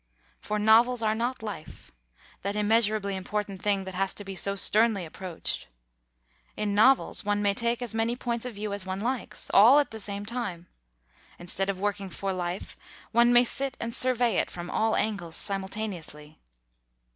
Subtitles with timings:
[0.39, 1.91] For novels are not life,
[2.41, 5.67] that immeasurably important thing that has to be so sternly approached;
[6.57, 9.91] in novels one may take as many points of view as one likes, all at
[9.91, 10.65] the same time;
[11.37, 12.75] instead of working for life,
[13.11, 16.39] one may sit and survey it from all angles simultaneously.